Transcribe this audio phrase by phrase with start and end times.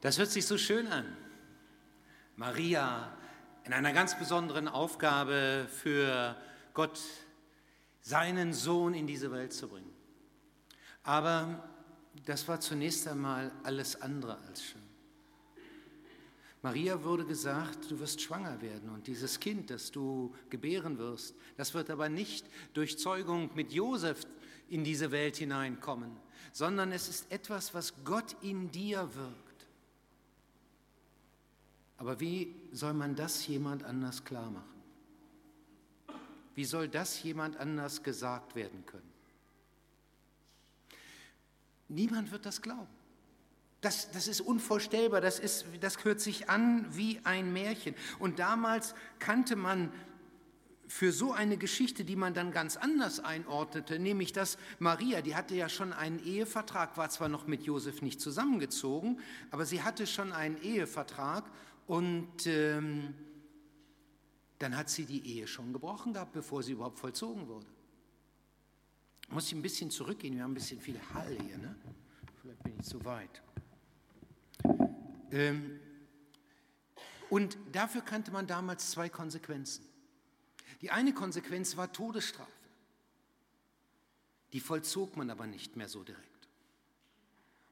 [0.00, 1.16] Das hört sich so schön an.
[2.36, 3.16] Maria
[3.64, 6.36] in einer ganz besonderen Aufgabe für
[6.72, 7.00] Gott,
[8.00, 9.92] seinen Sohn in diese Welt zu bringen.
[11.02, 11.68] Aber
[12.26, 14.82] das war zunächst einmal alles andere als schön.
[16.62, 21.74] Maria wurde gesagt, du wirst schwanger werden und dieses Kind, das du gebären wirst, das
[21.74, 24.22] wird aber nicht durch Zeugung mit Josef
[24.68, 26.16] in diese Welt hineinkommen,
[26.52, 29.47] sondern es ist etwas, was Gott in dir wirkt.
[31.98, 34.78] Aber wie soll man das jemand anders klar machen?
[36.54, 39.12] Wie soll das jemand anders gesagt werden können?
[41.88, 42.88] Niemand wird das glauben.
[43.80, 47.94] Das, das ist unvorstellbar, das, ist, das hört sich an wie ein Märchen.
[48.18, 49.92] Und damals kannte man
[50.88, 55.54] für so eine Geschichte, die man dann ganz anders einordnete, nämlich dass Maria, die hatte
[55.54, 59.20] ja schon einen Ehevertrag, war zwar noch mit Josef nicht zusammengezogen,
[59.50, 61.44] aber sie hatte schon einen Ehevertrag
[61.88, 63.14] und ähm,
[64.58, 67.66] dann hat sie die Ehe schon gebrochen gehabt, bevor sie überhaupt vollzogen wurde.
[69.30, 71.74] Muss ich ein bisschen zurückgehen, wir haben ein bisschen viel Hall hier, ne?
[72.40, 73.42] Vielleicht bin ich zu weit.
[75.30, 75.80] Ähm,
[77.30, 79.84] und dafür kannte man damals zwei Konsequenzen.
[80.82, 82.52] Die eine Konsequenz war Todesstrafe.
[84.52, 86.27] Die vollzog man aber nicht mehr so direkt.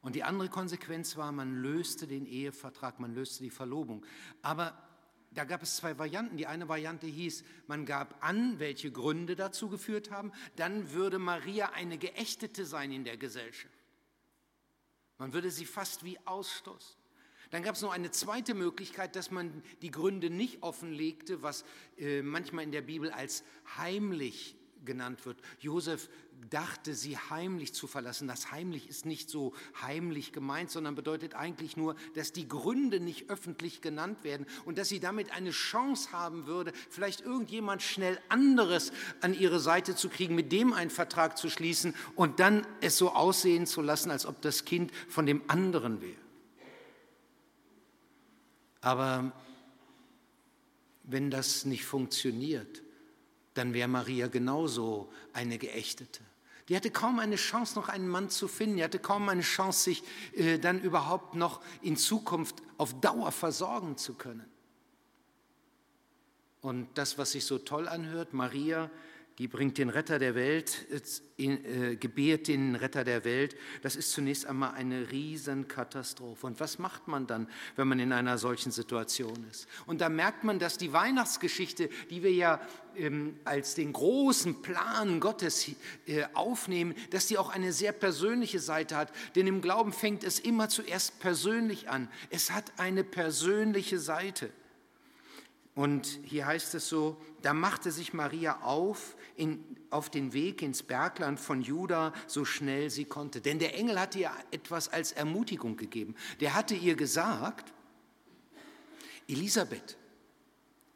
[0.07, 4.07] Und die andere Konsequenz war, man löste den Ehevertrag, man löste die Verlobung.
[4.41, 4.81] Aber
[5.33, 6.37] da gab es zwei Varianten.
[6.37, 10.31] Die eine Variante hieß, man gab an, welche Gründe dazu geführt haben.
[10.55, 13.75] Dann würde Maria eine Geächtete sein in der Gesellschaft.
[15.19, 16.97] Man würde sie fast wie ausstoßen.
[17.51, 21.65] Dann gab es noch eine zweite Möglichkeit, dass man die Gründe nicht offenlegte, was
[21.99, 23.43] äh, manchmal in der Bibel als
[23.77, 25.39] heimlich genannt wird.
[25.61, 26.09] Josef
[26.51, 28.29] dachte, sie heimlich zu verlassen.
[28.29, 33.29] Das heimlich ist nicht so heimlich gemeint, sondern bedeutet eigentlich nur, dass die Gründe nicht
[33.31, 38.93] öffentlich genannt werden und dass sie damit eine Chance haben würde, vielleicht irgendjemand schnell anderes
[39.21, 43.11] an ihre Seite zu kriegen, mit dem einen Vertrag zu schließen und dann es so
[43.13, 46.17] aussehen zu lassen, als ob das Kind von dem anderen wäre.
[48.81, 49.33] Aber
[51.03, 52.83] wenn das nicht funktioniert,
[53.57, 56.23] dann wäre Maria genauso eine Geächtete.
[56.69, 58.79] Die hatte kaum eine Chance, noch einen Mann zu finden.
[58.79, 60.03] Die hatte kaum eine Chance, sich
[60.35, 64.45] äh, dann überhaupt noch in Zukunft auf Dauer versorgen zu können.
[66.61, 68.91] Und das, was sich so toll anhört, Maria
[69.39, 70.87] die bringt den Retter der Welt,
[71.37, 73.55] äh, gebiert den Retter der Welt.
[73.83, 76.47] Das ist zunächst einmal eine Riesenkatastrophe.
[76.47, 79.69] Und was macht man dann, wenn man in einer solchen Situation ist?
[79.85, 82.61] Und da merkt man, dass die Weihnachtsgeschichte, die wir ja
[82.97, 85.71] ähm, als den großen Plan Gottes
[86.07, 89.13] äh, aufnehmen, dass die auch eine sehr persönliche Seite hat.
[89.35, 92.09] Denn im Glauben fängt es immer zuerst persönlich an.
[92.31, 94.51] Es hat eine persönliche Seite.
[95.77, 100.83] Und hier heißt es so, da machte sich Maria auf in, auf den Weg ins
[100.83, 103.43] Bergland von Juda, so schnell sie konnte.
[103.43, 106.15] Denn der Engel hatte ihr etwas als Ermutigung gegeben.
[106.41, 107.75] Der hatte ihr gesagt,
[109.29, 109.99] Elisabeth,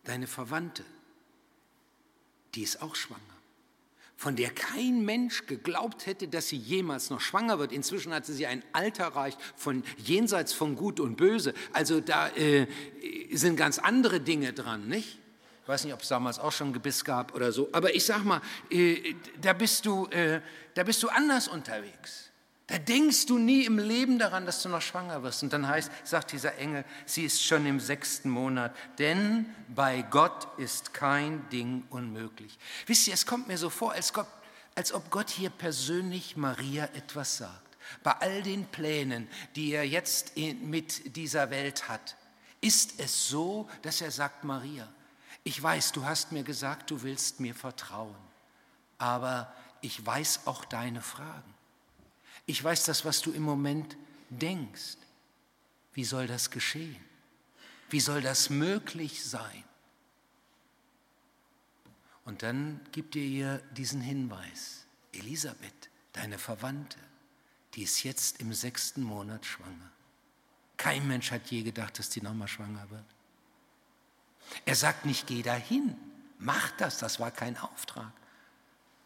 [0.05, 0.85] deine Verwandte,
[2.55, 3.30] die ist auch schwanger
[4.21, 7.73] von der kein Mensch geglaubt hätte, dass sie jemals noch schwanger wird.
[7.73, 11.55] Inzwischen hatte sie ein Alter erreicht von jenseits von Gut und Böse.
[11.73, 12.67] Also da äh,
[13.33, 15.19] sind ganz andere Dinge dran, nicht?
[15.63, 17.71] Ich weiß nicht, ob es damals auch schon Gebiss gab oder so.
[17.73, 20.43] Aber ich sag mal, äh, da, bist du, äh,
[20.75, 22.30] da bist du anders unterwegs.
[22.71, 25.43] Da denkst du nie im Leben daran, dass du noch schwanger wirst.
[25.43, 30.47] Und dann heißt, sagt dieser Engel, sie ist schon im sechsten Monat, denn bei Gott
[30.57, 32.57] ist kein Ding unmöglich.
[32.87, 34.29] Wisst ihr, es kommt mir so vor, als, Gott,
[34.77, 37.77] als ob Gott hier persönlich Maria etwas sagt.
[38.05, 39.27] Bei all den Plänen,
[39.57, 42.17] die er jetzt mit dieser Welt hat,
[42.61, 44.89] ist es so, dass er sagt, Maria,
[45.43, 48.15] ich weiß, du hast mir gesagt, du willst mir vertrauen,
[48.99, 51.50] aber ich weiß auch deine Fragen.
[52.51, 53.97] Ich weiß das, was du im Moment
[54.29, 54.97] denkst.
[55.93, 57.05] Wie soll das geschehen?
[57.91, 59.63] Wie soll das möglich sein?
[62.25, 64.85] Und dann gibt ihr ihr diesen Hinweis.
[65.13, 66.99] Elisabeth, deine Verwandte,
[67.75, 69.93] die ist jetzt im sechsten Monat schwanger.
[70.77, 73.07] Kein Mensch hat je gedacht, dass die nochmal schwanger wird.
[74.65, 75.95] Er sagt nicht, geh dahin,
[76.41, 78.13] mach das, das war kein Auftrag.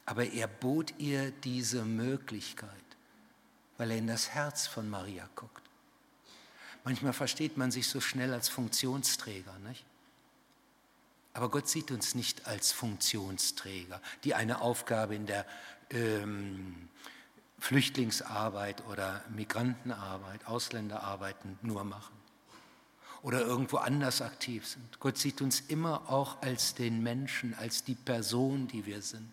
[0.06, 2.84] Aber er bot ihr diese Möglichkeit
[3.78, 5.62] weil er in das Herz von Maria guckt.
[6.84, 9.84] Manchmal versteht man sich so schnell als Funktionsträger, nicht?
[11.32, 15.44] Aber Gott sieht uns nicht als Funktionsträger, die eine Aufgabe in der
[15.90, 16.88] ähm,
[17.58, 22.14] Flüchtlingsarbeit oder Migrantenarbeit, Ausländerarbeiten nur machen
[23.24, 25.00] oder irgendwo anders aktiv sind.
[25.00, 29.32] Gott sieht uns immer auch als den Menschen, als die Person, die wir sind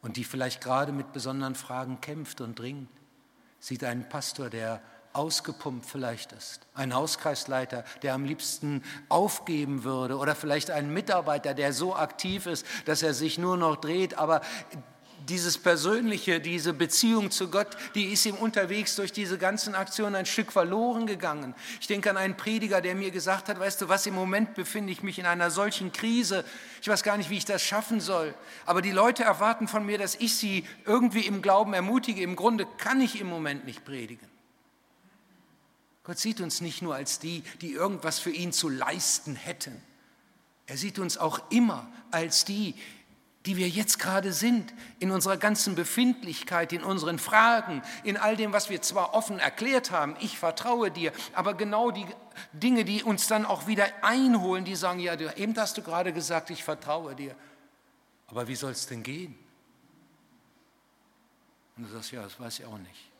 [0.00, 2.88] und die vielleicht gerade mit besonderen Fragen kämpft und dringt.
[3.60, 4.80] Sieht einen Pastor, der
[5.12, 11.72] ausgepumpt vielleicht ist, ein Hauskreisleiter, der am liebsten aufgeben würde oder vielleicht ein Mitarbeiter, der
[11.72, 14.42] so aktiv ist, dass er sich nur noch dreht, aber
[15.28, 20.26] dieses Persönliche, diese Beziehung zu Gott, die ist ihm unterwegs durch diese ganzen Aktionen ein
[20.26, 21.54] Stück verloren gegangen.
[21.80, 24.92] Ich denke an einen Prediger, der mir gesagt hat, weißt du was, im Moment befinde
[24.92, 26.44] ich mich in einer solchen Krise,
[26.80, 28.34] ich weiß gar nicht, wie ich das schaffen soll,
[28.66, 32.22] aber die Leute erwarten von mir, dass ich sie irgendwie im Glauben ermutige.
[32.22, 34.26] Im Grunde kann ich im Moment nicht predigen.
[36.04, 39.82] Gott sieht uns nicht nur als die, die irgendwas für ihn zu leisten hätten.
[40.64, 42.74] Er sieht uns auch immer als die,
[43.48, 48.52] die wir jetzt gerade sind, in unserer ganzen Befindlichkeit, in unseren Fragen, in all dem,
[48.52, 52.04] was wir zwar offen erklärt haben, ich vertraue dir, aber genau die
[52.52, 56.50] Dinge, die uns dann auch wieder einholen, die sagen, ja, eben hast du gerade gesagt,
[56.50, 57.34] ich vertraue dir,
[58.26, 59.34] aber wie soll es denn gehen?
[61.78, 63.10] Und du sagst, ja, das weiß ich auch nicht.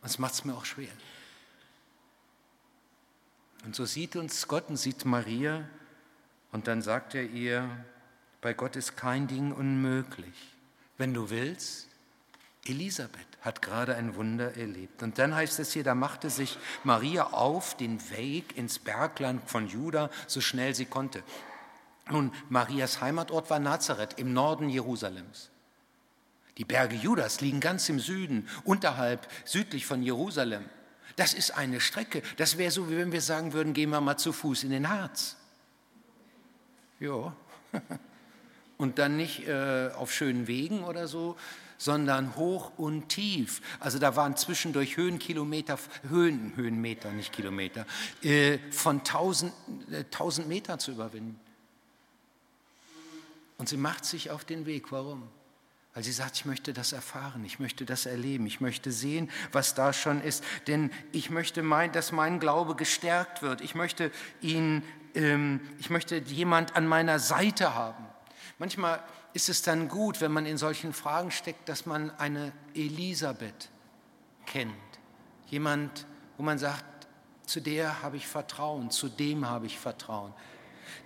[0.00, 0.88] Das macht es mir auch schwer.
[3.66, 5.68] Und so sieht uns Gott und sieht Maria
[6.52, 7.68] und dann sagt er ihr,
[8.40, 10.54] bei Gott ist kein Ding unmöglich.
[10.96, 11.88] Wenn du willst,
[12.64, 15.02] Elisabeth hat gerade ein Wunder erlebt.
[15.02, 19.68] Und dann heißt es hier, da machte sich Maria auf den Weg ins Bergland von
[19.68, 21.22] Juda, so schnell sie konnte.
[22.10, 25.50] Nun, Marias Heimatort war Nazareth im Norden Jerusalems.
[26.56, 30.64] Die Berge Judas liegen ganz im Süden, unterhalb, südlich von Jerusalem.
[31.16, 32.22] Das ist eine Strecke.
[32.36, 34.88] Das wäre so, wie wenn wir sagen würden, gehen wir mal zu Fuß in den
[34.88, 35.36] Harz.
[37.00, 37.34] Ja.
[38.78, 41.36] und dann nicht äh, auf schönen Wegen oder so,
[41.76, 43.60] sondern hoch und tief.
[43.80, 45.78] Also da waren zwischendurch Höhenkilometer,
[46.08, 47.86] Höhen, Höhenmeter, nicht Kilometer,
[48.22, 49.52] äh, von 1000,
[49.90, 51.38] äh, 1000 Meter zu überwinden.
[53.58, 54.92] Und sie macht sich auf den Weg.
[54.92, 55.28] Warum?
[55.94, 59.74] Weil sie sagt, ich möchte das erfahren, ich möchte das erleben, ich möchte sehen, was
[59.74, 60.44] da schon ist.
[60.68, 63.60] Denn ich möchte, mein, dass mein Glaube gestärkt wird.
[63.60, 64.84] Ich möchte ihn,
[65.14, 68.07] ähm, ich möchte jemand an meiner Seite haben.
[68.58, 69.02] Manchmal
[69.34, 73.70] ist es dann gut, wenn man in solchen Fragen steckt, dass man eine Elisabeth
[74.46, 74.74] kennt.
[75.46, 76.06] Jemand,
[76.36, 76.84] wo man sagt,
[77.46, 80.34] zu der habe ich Vertrauen, zu dem habe ich Vertrauen.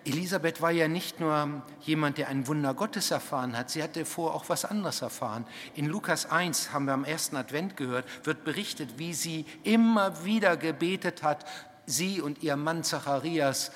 [0.05, 4.35] Elisabeth war ja nicht nur jemand, der ein Wunder Gottes erfahren hat, sie hatte vorher
[4.35, 5.47] auch was anderes erfahren.
[5.75, 10.57] In Lukas 1 haben wir am ersten Advent gehört, wird berichtet, wie sie immer wieder
[10.57, 11.45] gebetet hat,
[11.87, 13.73] sie und ihr Mann Zacharias,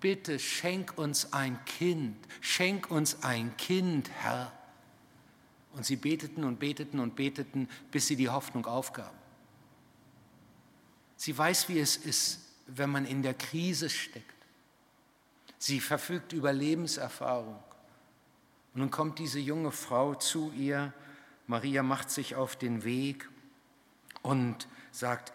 [0.00, 4.52] bitte schenk uns ein Kind, schenk uns ein Kind, Herr.
[5.72, 9.16] Und sie beteten und beteten und beteten, bis sie die Hoffnung aufgaben.
[11.16, 14.26] Sie weiß, wie es ist, wenn man in der Krise steckt.
[15.58, 17.62] Sie verfügt über Lebenserfahrung.
[18.74, 20.92] Und nun kommt diese junge Frau zu ihr.
[21.46, 23.28] Maria macht sich auf den Weg
[24.22, 25.32] und sagt,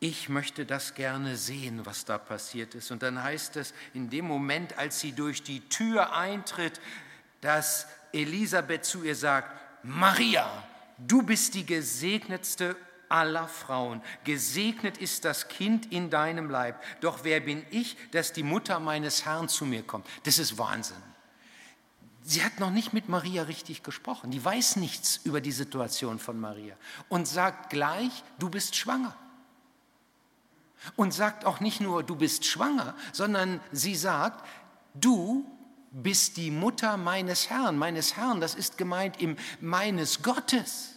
[0.00, 2.90] ich möchte das gerne sehen, was da passiert ist.
[2.90, 6.80] Und dann heißt es, in dem Moment, als sie durch die Tür eintritt,
[7.40, 10.50] dass Elisabeth zu ihr sagt, Maria,
[10.98, 12.76] du bist die gesegnetste
[13.08, 14.02] aller Frauen.
[14.24, 16.82] Gesegnet ist das Kind in deinem Leib.
[17.00, 20.06] Doch wer bin ich, dass die Mutter meines Herrn zu mir kommt?
[20.24, 20.96] Das ist Wahnsinn.
[22.22, 24.32] Sie hat noch nicht mit Maria richtig gesprochen.
[24.32, 26.74] Die weiß nichts über die Situation von Maria
[27.08, 29.16] und sagt gleich, du bist schwanger.
[30.94, 34.46] Und sagt auch nicht nur, du bist schwanger, sondern sie sagt,
[34.94, 35.44] du
[35.90, 37.78] bist die Mutter meines Herrn.
[37.78, 40.96] Meines Herrn, das ist gemeint im meines Gottes.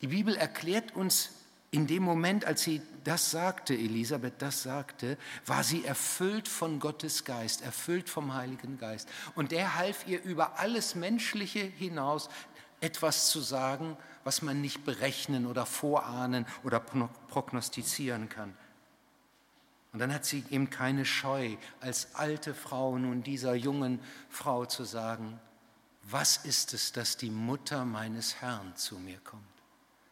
[0.00, 1.30] Die Bibel erklärt uns,
[1.70, 7.24] in dem Moment, als sie das sagte, Elisabeth das sagte, war sie erfüllt von Gottes
[7.24, 9.08] Geist, erfüllt vom Heiligen Geist.
[9.34, 12.30] Und der half ihr über alles Menschliche hinaus
[12.80, 13.96] etwas zu sagen,
[14.28, 18.54] was man nicht berechnen oder vorahnen oder prognostizieren kann.
[19.94, 24.84] Und dann hat sie eben keine Scheu, als alte Frau nun dieser jungen Frau zu
[24.84, 25.40] sagen,
[26.02, 29.42] was ist es, dass die Mutter meines Herrn zu mir kommt?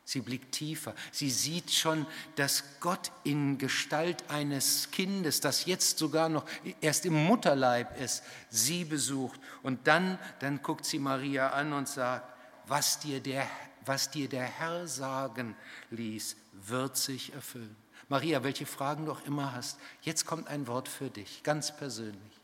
[0.06, 0.94] Sie blickt tiefer.
[1.12, 2.06] Sie sieht schon,
[2.36, 6.46] dass Gott in Gestalt eines Kindes, das jetzt sogar noch
[6.80, 9.38] erst im Mutterleib ist, sie besucht.
[9.62, 12.32] Und dann, dann guckt sie Maria an und sagt,
[12.66, 13.46] was dir der
[13.86, 15.56] was dir der Herr sagen
[15.90, 17.76] ließ, wird sich erfüllen.
[18.08, 22.40] Maria, welche Fragen du auch immer hast, jetzt kommt ein Wort für dich, ganz persönlich.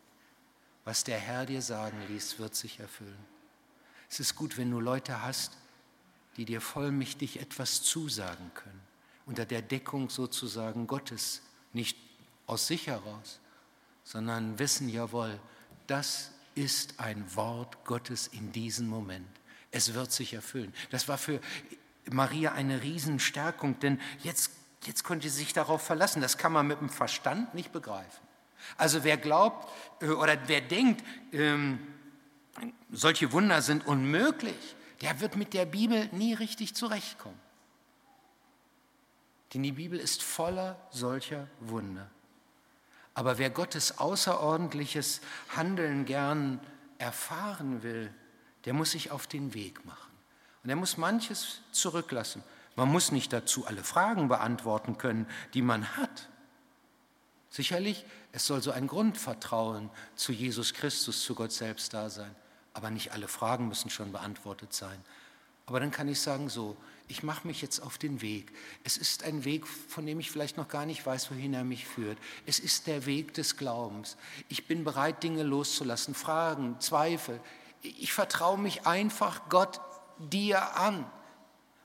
[0.84, 3.24] Was der Herr dir sagen ließ, wird sich erfüllen.
[4.10, 5.56] Es ist gut, wenn du Leute hast,
[6.36, 8.80] die dir vollmächtig etwas zusagen können,
[9.26, 11.96] unter der Deckung sozusagen Gottes, nicht
[12.46, 13.40] aus sich heraus,
[14.04, 15.38] sondern wissen, jawohl,
[15.86, 19.28] das ist ein Wort Gottes in diesem Moment.
[19.72, 20.72] Es wird sich erfüllen.
[20.90, 21.40] Das war für
[22.10, 24.52] Maria eine Riesenstärkung, denn jetzt,
[24.84, 26.22] jetzt konnte sie sich darauf verlassen.
[26.22, 28.20] Das kann man mit dem Verstand nicht begreifen.
[28.76, 29.68] Also wer glaubt
[30.00, 31.80] äh, oder wer denkt, ähm,
[32.90, 37.40] solche Wunder sind unmöglich, der wird mit der Bibel nie richtig zurechtkommen.
[39.52, 42.10] Denn die Bibel ist voller solcher Wunder.
[43.14, 45.20] Aber wer Gottes außerordentliches
[45.54, 46.60] Handeln gern
[46.98, 48.14] erfahren will,
[48.64, 50.12] der muss sich auf den Weg machen.
[50.62, 52.42] Und er muss manches zurücklassen.
[52.76, 56.28] Man muss nicht dazu alle Fragen beantworten können, die man hat.
[57.50, 62.34] Sicherlich, es soll so ein Grundvertrauen zu Jesus Christus, zu Gott selbst da sein.
[62.72, 64.98] Aber nicht alle Fragen müssen schon beantwortet sein.
[65.66, 66.76] Aber dann kann ich sagen, so,
[67.08, 68.52] ich mache mich jetzt auf den Weg.
[68.84, 71.86] Es ist ein Weg, von dem ich vielleicht noch gar nicht weiß, wohin er mich
[71.86, 72.16] führt.
[72.46, 74.16] Es ist der Weg des Glaubens.
[74.48, 77.38] Ich bin bereit, Dinge loszulassen, Fragen, Zweifel.
[77.82, 79.80] Ich vertraue mich einfach Gott
[80.18, 81.04] dir an.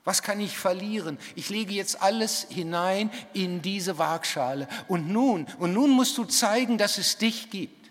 [0.04, 1.18] Was kann ich verlieren?
[1.34, 4.68] Ich lege jetzt alles hinein in diese Waagschale.
[4.86, 7.90] Und nun, und nun musst du zeigen, dass es dich gibt.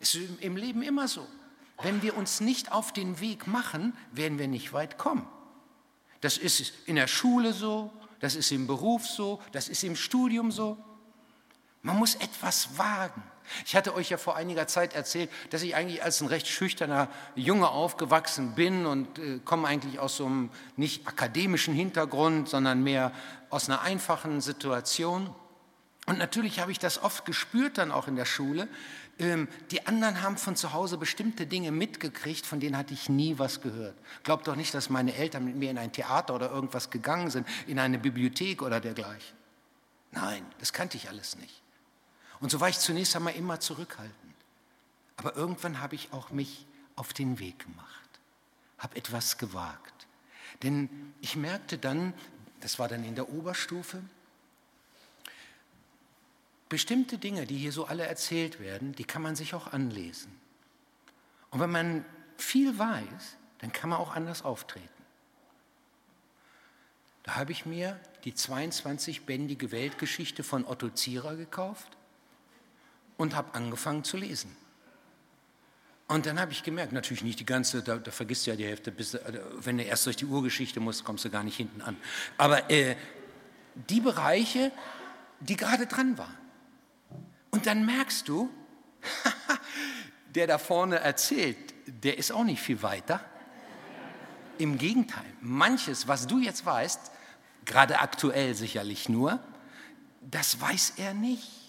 [0.00, 1.26] Es ist im Leben immer so.
[1.82, 5.28] Wenn wir uns nicht auf den Weg machen, werden wir nicht weit kommen.
[6.20, 10.50] Das ist in der Schule so, das ist im Beruf so, das ist im Studium
[10.50, 10.78] so.
[11.82, 13.22] Man muss etwas wagen.
[13.66, 17.08] Ich hatte euch ja vor einiger Zeit erzählt, dass ich eigentlich als ein recht schüchterner
[17.34, 23.12] Junge aufgewachsen bin und äh, komme eigentlich aus so einem nicht akademischen Hintergrund, sondern mehr
[23.50, 25.34] aus einer einfachen Situation.
[26.06, 28.68] Und natürlich habe ich das oft gespürt dann auch in der Schule,
[29.18, 33.38] ähm, die anderen haben von zu Hause bestimmte Dinge mitgekriegt, von denen hatte ich nie
[33.38, 33.96] was gehört.
[34.24, 37.46] Glaubt doch nicht, dass meine Eltern mit mir in ein Theater oder irgendwas gegangen sind,
[37.66, 39.36] in eine Bibliothek oder dergleichen.
[40.10, 41.63] Nein, das kannte ich alles nicht.
[42.44, 44.34] Und so war ich zunächst einmal immer zurückhaltend.
[45.16, 48.20] Aber irgendwann habe ich auch mich auf den Weg gemacht,
[48.76, 50.06] habe etwas gewagt.
[50.62, 52.12] Denn ich merkte dann,
[52.60, 54.02] das war dann in der Oberstufe,
[56.68, 60.30] bestimmte Dinge, die hier so alle erzählt werden, die kann man sich auch anlesen.
[61.50, 62.04] Und wenn man
[62.36, 64.88] viel weiß, dann kann man auch anders auftreten.
[67.22, 71.96] Da habe ich mir die 22-bändige Weltgeschichte von Otto Zierer gekauft
[73.16, 74.54] und habe angefangen zu lesen.
[76.06, 78.66] Und dann habe ich gemerkt, natürlich nicht die ganze, da, da vergisst du ja die
[78.66, 81.80] Hälfte, bis, äh, wenn du erst durch die Urgeschichte musst, kommst du gar nicht hinten
[81.80, 81.96] an.
[82.36, 82.96] Aber äh,
[83.88, 84.70] die Bereiche,
[85.40, 86.36] die gerade dran waren.
[87.50, 88.50] Und dann merkst du,
[90.34, 91.56] der da vorne erzählt,
[91.86, 93.20] der ist auch nicht viel weiter.
[94.58, 97.10] Im Gegenteil, manches, was du jetzt weißt,
[97.64, 99.40] gerade aktuell sicherlich nur,
[100.20, 101.63] das weiß er nicht.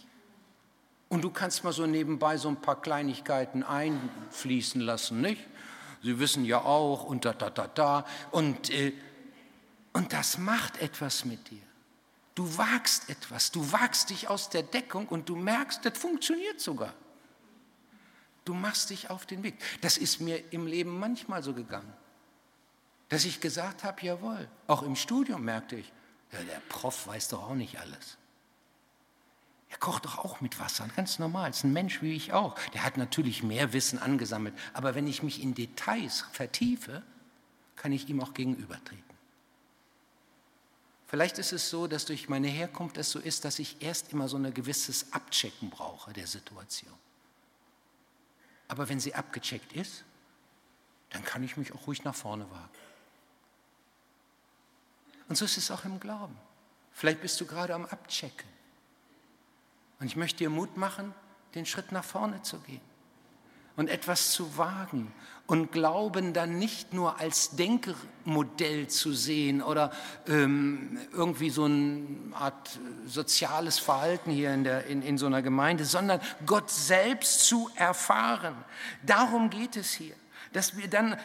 [1.16, 5.48] Und du kannst mal so nebenbei so ein paar Kleinigkeiten einfließen lassen, nicht?
[6.04, 8.06] Sie wissen ja auch und da, da, da, da.
[8.32, 8.92] Und, äh,
[9.94, 11.62] und das macht etwas mit dir.
[12.36, 16.94] Du wagst etwas, du wagst dich aus der Deckung und du merkst, das funktioniert sogar.
[18.44, 19.56] Du machst dich auf den Weg.
[19.80, 21.94] Das ist mir im Leben manchmal so gegangen,
[23.08, 25.94] dass ich gesagt habe, jawohl, auch im Studium merkte ich,
[26.34, 28.18] ja, der Prof weiß doch auch nicht alles.
[29.76, 32.58] Er kocht doch auch mit Wasser, ganz normal, ist ein Mensch wie ich auch.
[32.74, 37.04] Der hat natürlich mehr Wissen angesammelt, aber wenn ich mich in Details vertiefe,
[37.76, 39.04] kann ich ihm auch gegenübertreten.
[41.08, 44.30] Vielleicht ist es so, dass durch meine Herkunft es so ist, dass ich erst immer
[44.30, 46.94] so ein gewisses Abchecken brauche der Situation.
[48.70, 50.06] Aber wenn sie abgecheckt ist,
[51.10, 52.70] dann kann ich mich auch ruhig nach vorne wagen.
[55.28, 56.38] Und so ist es auch im Glauben.
[56.94, 58.56] Vielleicht bist du gerade am Abchecken.
[60.00, 61.14] Und ich möchte dir Mut machen,
[61.54, 62.82] den Schritt nach vorne zu gehen
[63.76, 65.12] und etwas zu wagen
[65.48, 69.92] und Glauben dann nicht nur als Denkmodell zu sehen oder
[70.28, 75.86] ähm, irgendwie so eine Art soziales Verhalten hier in, der, in, in so einer Gemeinde,
[75.86, 78.56] sondern Gott selbst zu erfahren.
[79.06, 80.16] Darum geht es hier,
[80.54, 81.18] dass wir dann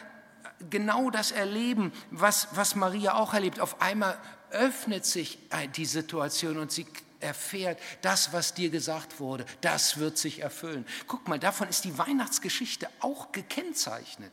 [0.69, 3.59] genau das erleben, was, was Maria auch erlebt.
[3.59, 4.17] Auf einmal
[4.51, 5.39] öffnet sich
[5.75, 6.85] die Situation und sie
[7.21, 10.85] erfährt, das, was dir gesagt wurde, das wird sich erfüllen.
[11.07, 14.31] Guck mal, davon ist die Weihnachtsgeschichte auch gekennzeichnet.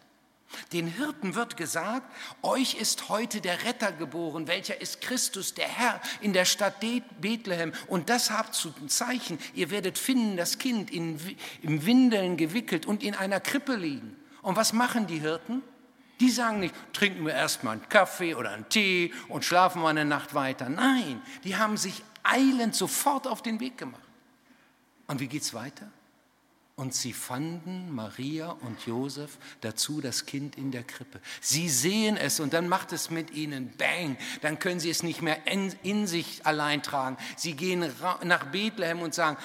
[0.72, 2.10] Den Hirten wird gesagt,
[2.42, 6.80] euch ist heute der Retter geboren, welcher ist Christus, der Herr, in der Stadt
[7.20, 7.72] Bethlehem.
[7.86, 11.20] Und das habt zu Zeichen, ihr werdet finden, das Kind in,
[11.62, 14.16] im Windeln gewickelt und in einer Krippe liegen.
[14.42, 15.62] Und was machen die Hirten?
[16.20, 20.04] Die sagen nicht, trinken wir erstmal einen Kaffee oder einen Tee und schlafen mal eine
[20.04, 20.68] Nacht weiter.
[20.68, 24.02] Nein, die haben sich eilend sofort auf den Weg gemacht.
[25.06, 25.90] Und wie geht's weiter?
[26.76, 31.20] Und sie fanden Maria und Josef dazu das Kind in der Krippe.
[31.40, 34.16] Sie sehen es und dann macht es mit ihnen Bang.
[34.42, 37.16] Dann können sie es nicht mehr in, in sich allein tragen.
[37.36, 37.84] Sie gehen
[38.22, 39.38] nach Bethlehem und sagen,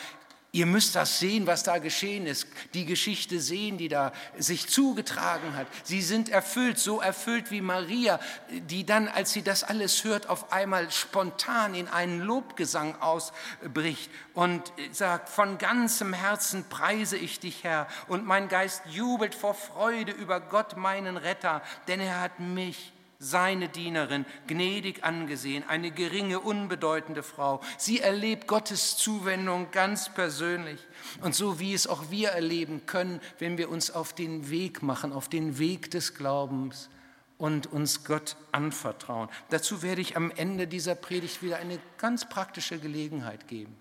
[0.56, 2.46] Ihr müsst das sehen, was da geschehen ist,
[2.76, 5.66] die Geschichte sehen, die da sich zugetragen hat.
[5.84, 8.20] Sie sind erfüllt, so erfüllt wie Maria,
[8.52, 14.72] die dann, als sie das alles hört, auf einmal spontan in einen Lobgesang ausbricht und
[14.92, 20.40] sagt, von ganzem Herzen preise ich dich, Herr, und mein Geist jubelt vor Freude über
[20.40, 22.93] Gott, meinen Retter, denn er hat mich
[23.24, 27.62] seine Dienerin, gnädig angesehen, eine geringe, unbedeutende Frau.
[27.78, 30.80] Sie erlebt Gottes Zuwendung ganz persönlich.
[31.22, 35.14] Und so wie es auch wir erleben können, wenn wir uns auf den Weg machen,
[35.14, 36.90] auf den Weg des Glaubens
[37.38, 39.30] und uns Gott anvertrauen.
[39.50, 43.76] Dazu werde ich am Ende dieser Predigt wieder eine ganz praktische Gelegenheit geben.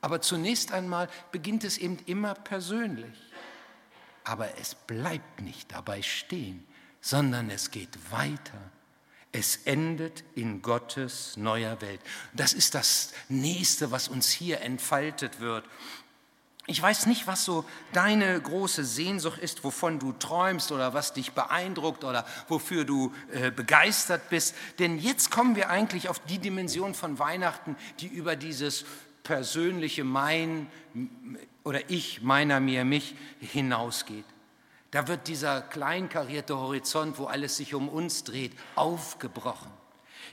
[0.00, 3.18] Aber zunächst einmal beginnt es eben immer persönlich.
[4.24, 6.66] Aber es bleibt nicht dabei stehen,
[7.00, 8.70] sondern es geht weiter.
[9.32, 12.00] Es endet in Gottes neuer Welt.
[12.34, 15.64] Das ist das Nächste, was uns hier entfaltet wird.
[16.66, 21.32] Ich weiß nicht, was so deine große Sehnsucht ist, wovon du träumst oder was dich
[21.32, 24.54] beeindruckt oder wofür du äh, begeistert bist.
[24.78, 28.84] Denn jetzt kommen wir eigentlich auf die Dimension von Weihnachten, die über dieses
[29.24, 30.68] persönliche Mein
[31.64, 34.24] oder Ich, meiner, mir, mich hinausgeht.
[34.92, 39.70] Da wird dieser kleinkarierte Horizont, wo alles sich um uns dreht, aufgebrochen.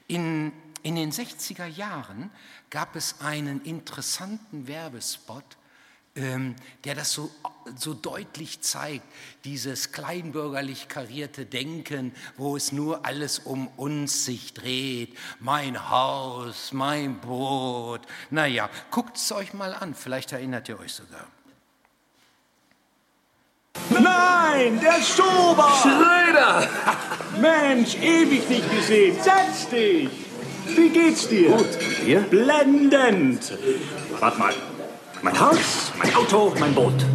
[0.08, 0.52] In,
[0.84, 2.30] in den 60er Jahren
[2.70, 5.46] gab es einen interessanten Werbespot,
[6.16, 7.32] ähm, der das so,
[7.78, 9.06] so deutlich zeigt,
[9.46, 17.22] dieses kleinbürgerlich karierte Denken, wo es nur alles um uns sich dreht, mein Haus, mein
[17.22, 18.02] Boot.
[18.30, 21.28] Naja, guckt es euch mal an, vielleicht erinnert ihr euch sogar.
[23.90, 25.70] Nein, der Schober!
[25.82, 26.68] Schröder!
[27.42, 29.16] Mensch, ewig nicht gesehen.
[29.22, 30.10] Setz dich!
[30.76, 31.50] Wie geht's dir?
[31.52, 32.20] Gut, und dir?
[32.22, 33.54] Blendend!
[34.20, 34.54] Warte mal.
[35.22, 37.06] Mein Haus, mein Auto, mein Boot.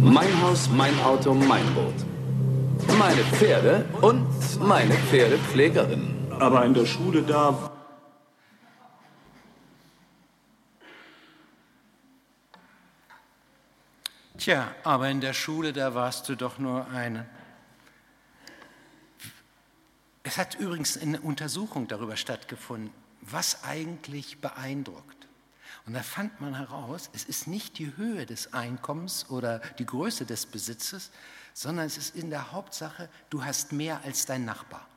[0.00, 2.96] Mein Haus, mein Auto, mein Boot.
[2.98, 4.26] Meine Pferde und
[4.60, 6.14] meine Pferdepflegerin.
[6.38, 7.54] Aber in der Schule da
[14.48, 17.26] Tja, aber in der Schule, da warst du doch nur eine.
[20.22, 25.28] Es hat übrigens eine Untersuchung darüber stattgefunden, was eigentlich beeindruckt.
[25.84, 30.24] Und da fand man heraus, es ist nicht die Höhe des Einkommens oder die Größe
[30.24, 31.10] des Besitzes,
[31.52, 34.88] sondern es ist in der Hauptsache, du hast mehr als dein Nachbar.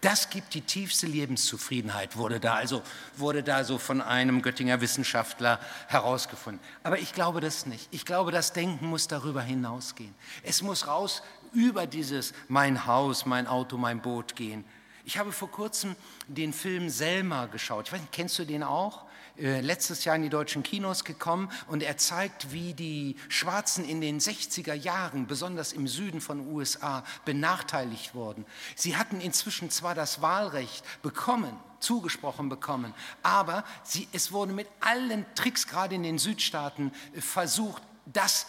[0.00, 2.82] Das gibt die tiefste Lebenszufriedenheit, wurde da also
[3.16, 6.62] wurde da so von einem Göttinger Wissenschaftler herausgefunden.
[6.82, 7.88] Aber ich glaube das nicht.
[7.90, 10.14] Ich glaube, das Denken muss darüber hinausgehen.
[10.42, 11.22] Es muss raus
[11.52, 14.64] über dieses mein Haus, mein Auto, mein Boot gehen.
[15.04, 15.96] Ich habe vor kurzem
[16.26, 17.86] den Film Selma geschaut.
[17.86, 19.05] Ich weiß nicht, kennst du den auch?
[19.38, 24.00] Äh, letztes Jahr in die deutschen Kinos gekommen und er zeigt, wie die Schwarzen in
[24.00, 28.46] den 60er Jahren, besonders im Süden von USA, benachteiligt wurden.
[28.76, 35.26] Sie hatten inzwischen zwar das Wahlrecht bekommen, zugesprochen bekommen, aber sie, es wurde mit allen
[35.34, 38.46] Tricks, gerade in den Südstaaten, äh, versucht, das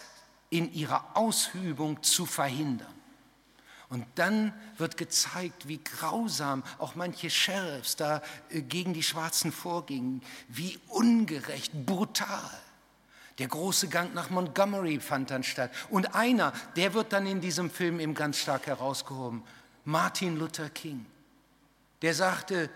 [0.48, 2.97] in ihrer Ausübung zu verhindern.
[3.90, 10.22] Und dann wird gezeigt, wie grausam auch manche Sheriffs da äh, gegen die Schwarzen vorgingen,
[10.48, 12.50] wie ungerecht, brutal.
[13.38, 15.70] Der große Gang nach Montgomery fand dann statt.
[15.88, 19.42] Und einer, der wird dann in diesem Film eben ganz stark herausgehoben,
[19.84, 21.06] Martin Luther King.
[22.02, 22.68] Der sagte,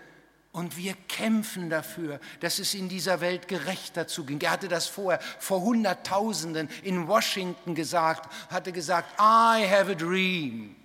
[0.51, 4.39] und wir kämpfen dafür, dass es in dieser Welt gerechter zuging.
[4.41, 10.75] Er hatte das vorher vor Hunderttausenden in Washington gesagt, hatte gesagt, I have a dream.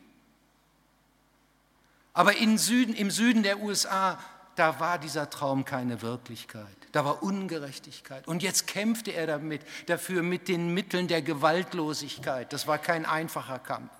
[2.12, 4.18] Aber Süden, im Süden der USA,
[4.57, 6.66] da war dieser Traum keine Wirklichkeit.
[6.92, 8.27] Da war Ungerechtigkeit.
[8.27, 12.53] Und jetzt kämpfte er damit, dafür mit den Mitteln der Gewaltlosigkeit.
[12.53, 13.92] Das war kein einfacher Kampf.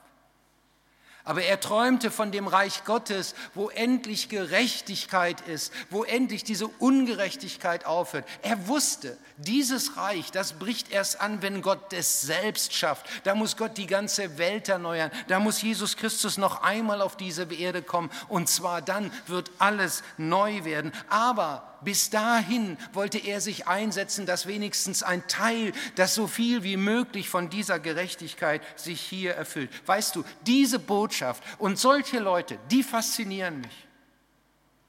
[1.29, 7.85] Aber er träumte von dem Reich Gottes, wo endlich Gerechtigkeit ist, wo endlich diese Ungerechtigkeit
[7.85, 8.27] aufhört.
[8.41, 13.05] Er wusste, dieses Reich, das bricht erst an, wenn Gott es selbst schafft.
[13.25, 15.11] Da muss Gott die ganze Welt erneuern.
[15.27, 18.11] Da muss Jesus Christus noch einmal auf diese Erde kommen.
[18.29, 20.93] Und zwar dann wird alles neu werden.
[21.11, 26.77] Aber bis dahin wollte er sich einsetzen, dass wenigstens ein Teil, dass so viel wie
[26.77, 29.71] möglich von dieser Gerechtigkeit sich hier erfüllt.
[29.87, 33.87] Weißt du, diese Botschaft und solche Leute, die faszinieren mich.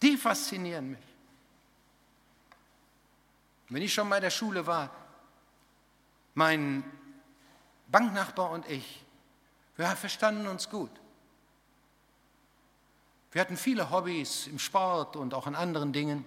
[0.02, 0.99] Die faszinieren mich.
[3.69, 4.89] Wenn ich schon bei der Schule war,
[6.34, 6.84] mein
[7.88, 9.04] Banknachbar und ich,
[9.75, 10.91] wir verstanden uns gut.
[13.32, 16.25] Wir hatten viele Hobbys im Sport und auch in anderen Dingen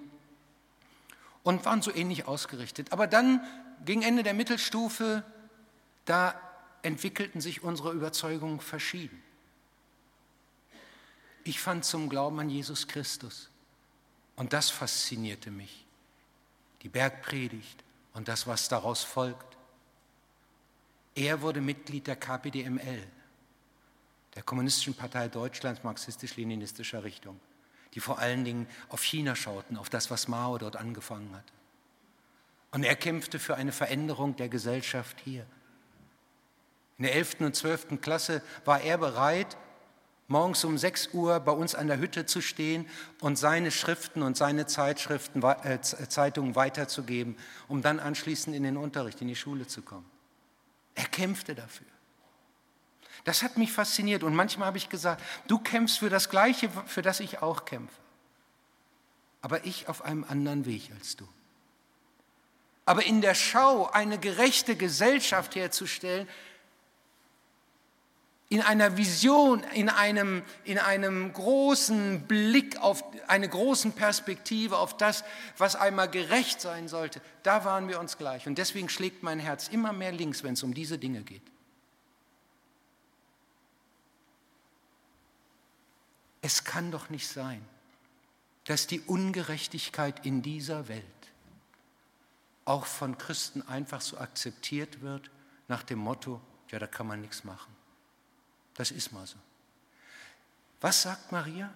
[1.42, 2.92] und waren so ähnlich ausgerichtet.
[2.92, 3.44] Aber dann,
[3.85, 5.24] gegen Ende der Mittelstufe,
[6.05, 6.40] da
[6.83, 9.22] entwickelten sich unsere Überzeugungen verschieden.
[11.44, 13.50] Ich fand zum Glauben an Jesus Christus
[14.37, 15.87] und das faszinierte mich.
[16.83, 17.83] Die Bergpredigt
[18.14, 19.57] und das, was daraus folgt.
[21.14, 23.07] Er wurde Mitglied der KPDML,
[24.35, 27.38] der Kommunistischen Partei Deutschlands marxistisch-leninistischer Richtung,
[27.94, 31.44] die vor allen Dingen auf China schauten, auf das, was Mao dort angefangen hat.
[32.70, 35.46] Und er kämpfte für eine Veränderung der Gesellschaft hier.
[36.98, 37.40] In der 11.
[37.40, 38.00] und 12.
[38.00, 39.57] Klasse war er bereit,
[40.28, 42.88] morgens um 6 Uhr bei uns an der Hütte zu stehen
[43.20, 47.37] und seine Schriften und seine Zeitschriften, äh, Zeitungen weiterzugeben,
[47.68, 50.09] um dann anschließend in den Unterricht, in die Schule zu kommen.
[50.94, 51.87] Er kämpfte dafür.
[53.24, 57.02] Das hat mich fasziniert und manchmal habe ich gesagt, du kämpfst für das Gleiche, für
[57.02, 57.94] das ich auch kämpfe.
[59.42, 61.28] Aber ich auf einem anderen Weg als du.
[62.85, 66.28] Aber in der Schau eine gerechte Gesellschaft herzustellen,
[68.48, 75.24] in einer Vision, in einem, in einem großen Blick auf eine großen Perspektive auf das,
[75.56, 78.46] was einmal gerecht sein sollte, da waren wir uns gleich.
[78.46, 81.40] Und deswegen schlägt mein Herz immer mehr links, wenn es um diese Dinge geht.
[86.42, 87.64] Es kann doch nicht sein,
[88.64, 91.05] dass die Ungerechtigkeit in dieser Welt
[92.64, 95.31] auch von Christen einfach so akzeptiert wird
[95.68, 97.74] nach dem Motto, ja, da kann man nichts machen.
[98.74, 99.37] Das ist mal so.
[100.81, 101.72] Was sagt Maria?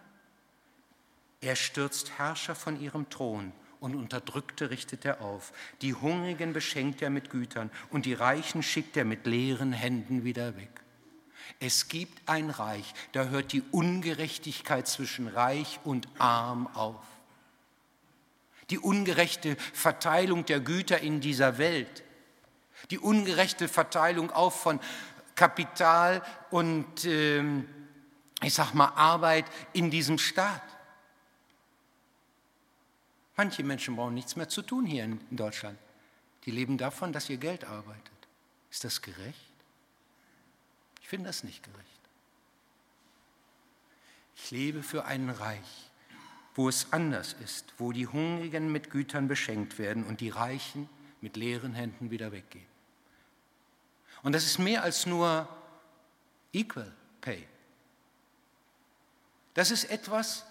[1.40, 5.52] Er stürzt Herrscher von ihrem Thron und Unterdrückte richtet er auf.
[5.82, 10.56] Die Hungrigen beschenkt er mit Gütern und die Reichen schickt er mit leeren Händen wieder
[10.56, 10.80] weg.
[11.60, 17.04] Es gibt ein Reich, da hört die Ungerechtigkeit zwischen Reich und Arm auf.
[18.70, 22.02] Die ungerechte Verteilung der Güter in dieser Welt,
[22.90, 24.80] die ungerechte Verteilung auch von
[25.34, 27.68] Kapital und ähm,
[28.42, 30.62] ich sag mal Arbeit in diesem Staat.
[33.36, 35.78] Manche Menschen brauchen nichts mehr zu tun hier in Deutschland.
[36.44, 38.12] Die leben davon, dass ihr Geld arbeitet.
[38.70, 39.55] Ist das gerecht?
[41.06, 42.00] Ich finde das nicht gerecht.
[44.34, 45.88] Ich lebe für ein Reich,
[46.56, 50.88] wo es anders ist, wo die Hungrigen mit Gütern beschenkt werden und die Reichen
[51.20, 52.66] mit leeren Händen wieder weggehen.
[54.24, 55.48] Und das ist mehr als nur
[56.52, 57.46] Equal Pay.
[59.54, 60.44] Das ist etwas,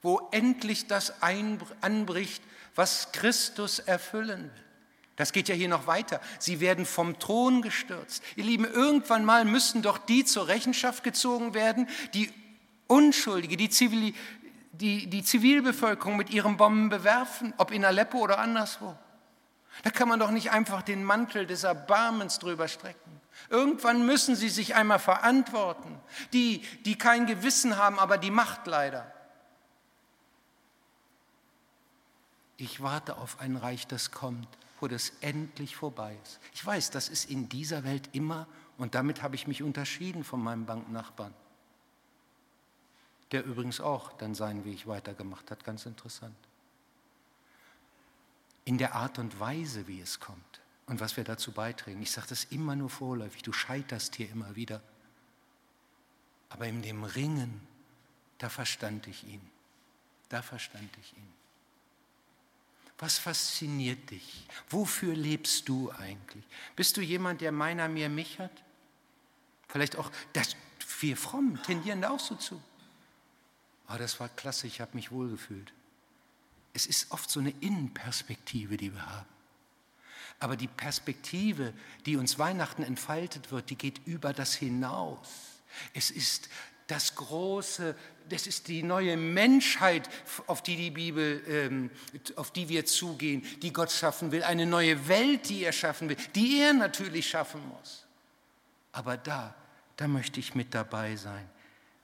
[0.00, 2.40] wo endlich das anbricht,
[2.76, 4.63] was Christus erfüllen will.
[5.16, 6.20] Das geht ja hier noch weiter.
[6.38, 8.22] Sie werden vom Thron gestürzt.
[8.36, 12.32] Ihr Lieben, irgendwann mal müssen doch die zur Rechenschaft gezogen werden, die
[12.88, 14.12] Unschuldige, die, Zivil,
[14.72, 18.96] die, die Zivilbevölkerung mit ihren Bomben bewerfen, ob in Aleppo oder anderswo.
[19.82, 23.20] Da kann man doch nicht einfach den Mantel des Erbarmens drüber strecken.
[23.50, 25.98] Irgendwann müssen sie sich einmal verantworten.
[26.32, 29.12] Die, die kein Gewissen haben, aber die Macht leider.
[32.56, 34.48] Ich warte auf ein Reich, das kommt
[34.84, 36.38] wo das endlich vorbei ist.
[36.52, 40.42] Ich weiß, das ist in dieser Welt immer, und damit habe ich mich unterschieden von
[40.42, 41.32] meinem Banknachbarn,
[43.32, 46.36] der übrigens auch dann seinen Weg weitergemacht hat, ganz interessant.
[48.66, 52.02] In der Art und Weise, wie es kommt und was wir dazu beitragen.
[52.02, 54.82] Ich sage das immer nur vorläufig, du scheiterst hier immer wieder.
[56.50, 57.66] Aber in dem Ringen,
[58.36, 59.40] da verstand ich ihn.
[60.28, 61.43] Da verstand ich ihn.
[63.04, 64.46] Was fasziniert dich?
[64.70, 66.42] Wofür lebst du eigentlich?
[66.74, 68.64] Bist du jemand, der meiner mir mich hat?
[69.68, 70.56] Vielleicht auch, das,
[71.00, 72.62] wir fromm tendieren da auch so zu.
[73.90, 75.74] Oh, das war klasse, ich habe mich wohlgefühlt.
[76.72, 79.28] Es ist oft so eine Innenperspektive, die wir haben.
[80.40, 81.74] Aber die Perspektive,
[82.06, 85.28] die uns Weihnachten entfaltet wird, die geht über das hinaus.
[85.92, 86.48] Es ist
[86.86, 87.96] das große,
[88.28, 90.08] das ist die neue Menschheit,
[90.46, 91.90] auf die die Bibel, ähm,
[92.36, 96.16] auf die wir zugehen, die Gott schaffen will, eine neue Welt, die er schaffen will,
[96.34, 98.06] die er natürlich schaffen muss.
[98.92, 99.54] Aber da,
[99.96, 101.48] da möchte ich mit dabei sein,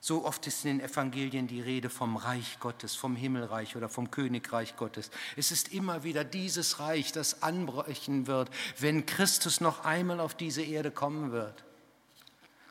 [0.03, 4.09] So oft ist in den Evangelien die Rede vom Reich Gottes, vom Himmelreich oder vom
[4.09, 5.11] Königreich Gottes.
[5.37, 10.63] Es ist immer wieder dieses Reich, das anbrechen wird, wenn Christus noch einmal auf diese
[10.63, 11.63] Erde kommen wird.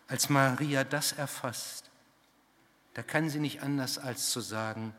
[0.08, 1.89] Als Maria das erfasst,
[2.94, 4.94] da kann sie nicht anders als zu sagen,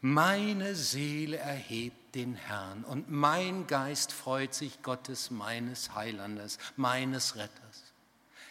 [0.00, 7.92] meine Seele erhebt den Herrn und mein Geist freut sich Gottes, meines Heilandes, meines Retters.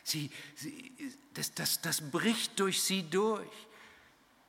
[0.04, 0.94] Sie, sie,
[1.34, 3.68] das, das, das bricht durch sie durch.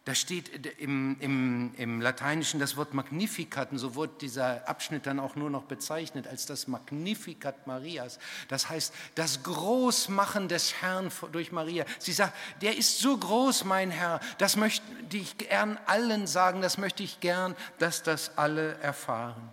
[0.04, 5.20] Da steht im, im, im Lateinischen das Wort Magnificat, und so wird dieser Abschnitt dann
[5.20, 8.18] auch nur noch bezeichnet als das Magnificat Marias.
[8.48, 11.84] Das heißt, das Großmachen des Herrn durch Maria.
[12.00, 16.78] Sie sagt, der ist so groß, mein Herr, das möchte ich gern allen sagen, das
[16.78, 19.52] möchte ich gern, dass das alle erfahren.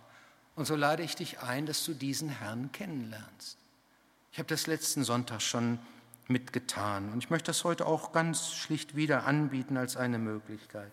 [0.55, 3.57] Und so lade ich dich ein, dass du diesen Herrn kennenlernst.
[4.31, 5.77] Ich habe das letzten Sonntag schon
[6.29, 7.11] mitgetan.
[7.11, 10.91] Und ich möchte das heute auch ganz schlicht wieder anbieten als eine Möglichkeit.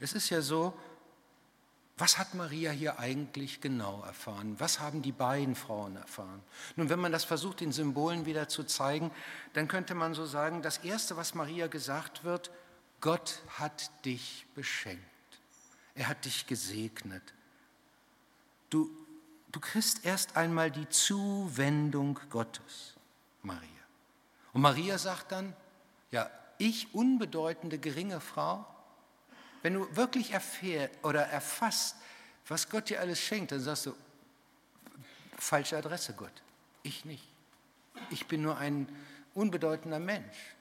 [0.00, 0.72] Es ist ja so,
[1.98, 4.54] was hat Maria hier eigentlich genau erfahren?
[4.58, 6.40] Was haben die beiden Frauen erfahren?
[6.76, 9.10] Nun, wenn man das versucht, in Symbolen wieder zu zeigen,
[9.54, 12.52] dann könnte man so sagen, das Erste, was Maria gesagt wird,
[13.00, 15.02] Gott hat dich beschenkt.
[15.96, 17.34] Er hat dich gesegnet.
[18.70, 18.88] Du,
[19.50, 22.94] du kriegst erst einmal die Zuwendung Gottes,
[23.42, 23.77] Maria.
[24.58, 25.54] Und Maria sagt dann,
[26.10, 28.66] ja, ich unbedeutende geringe Frau,
[29.62, 31.94] wenn du wirklich erfährst oder erfasst,
[32.48, 33.94] was Gott dir alles schenkt, dann sagst du,
[35.36, 36.32] falsche Adresse Gott,
[36.82, 37.22] ich nicht.
[38.10, 38.88] Ich bin nur ein
[39.32, 40.56] unbedeutender Mensch.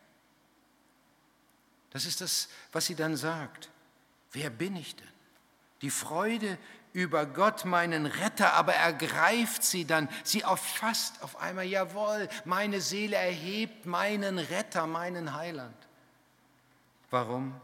[1.90, 3.72] Das ist das, was sie dann sagt.
[4.32, 5.08] Wer bin ich denn?
[5.82, 6.60] Die Freude
[6.94, 10.10] über Gott, meinen Retter, aber ergreift sie dann.
[10.24, 15.76] Sie erfasst auf einmal, jawohl, meine Seele erhebt meinen Retter, meinen Heiland.
[17.10, 17.60] Warum?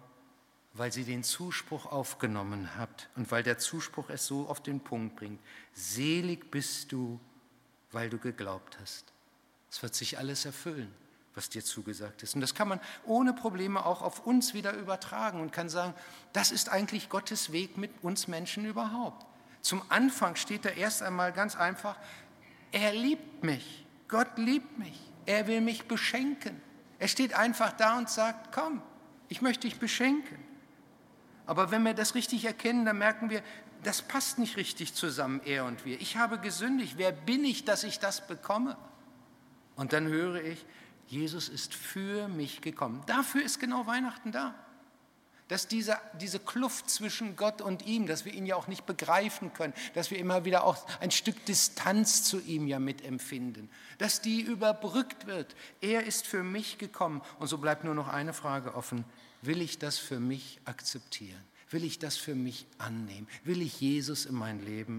[0.73, 5.15] Weil sie den Zuspruch aufgenommen hat und weil der Zuspruch es so auf den Punkt
[5.15, 5.39] bringt.
[5.73, 7.19] Selig bist du,
[7.91, 9.05] weil du geglaubt hast.
[9.69, 10.93] Es wird sich alles erfüllen
[11.35, 12.35] was dir zugesagt ist.
[12.35, 15.93] Und das kann man ohne Probleme auch auf uns wieder übertragen und kann sagen,
[16.31, 19.25] das ist eigentlich Gottes Weg mit uns Menschen überhaupt.
[19.61, 21.97] Zum Anfang steht da erst einmal ganz einfach,
[22.71, 26.61] er liebt mich, Gott liebt mich, er will mich beschenken.
[26.99, 28.81] Er steht einfach da und sagt, komm,
[29.29, 30.37] ich möchte dich beschenken.
[31.45, 33.41] Aber wenn wir das richtig erkennen, dann merken wir,
[33.83, 35.99] das passt nicht richtig zusammen, er und wir.
[35.99, 38.77] Ich habe gesündigt, wer bin ich, dass ich das bekomme?
[39.75, 40.65] Und dann höre ich,
[41.07, 43.03] Jesus ist für mich gekommen.
[43.07, 44.55] Dafür ist genau Weihnachten da.
[45.49, 49.53] Dass diese, diese Kluft zwischen Gott und ihm, dass wir ihn ja auch nicht begreifen
[49.53, 54.41] können, dass wir immer wieder auch ein Stück Distanz zu ihm ja mitempfinden, dass die
[54.41, 55.55] überbrückt wird.
[55.81, 57.21] Er ist für mich gekommen.
[57.39, 59.03] Und so bleibt nur noch eine Frage offen.
[59.41, 61.43] Will ich das für mich akzeptieren?
[61.69, 63.27] Will ich das für mich annehmen?
[63.43, 64.91] Will ich Jesus in mein Leben